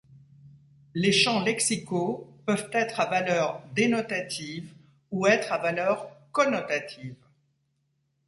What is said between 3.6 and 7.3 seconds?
dénotative ou être à valeur connotative.